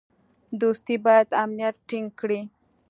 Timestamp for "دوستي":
0.61-0.95